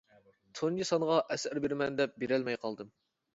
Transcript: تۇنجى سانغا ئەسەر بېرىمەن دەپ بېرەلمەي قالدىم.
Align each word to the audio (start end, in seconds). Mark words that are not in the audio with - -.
تۇنجى 0.59 0.87
سانغا 0.89 1.17
ئەسەر 1.35 1.59
بېرىمەن 1.67 2.01
دەپ 2.01 2.17
بېرەلمەي 2.25 2.59
قالدىم. 2.65 2.91